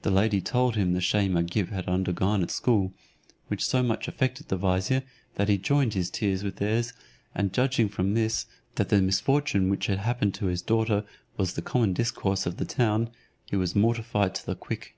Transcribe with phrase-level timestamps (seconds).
[0.00, 2.94] The lady told him the shame Agib had undergone at school,
[3.48, 5.02] which so much affected the vizier
[5.34, 6.94] that he joined his tears with theirs,
[7.34, 8.46] and judging from this
[8.76, 11.04] that the misfortune which had happened to his daughter
[11.36, 13.10] was the common discourse of the town,
[13.44, 14.96] he was mortified to the quick.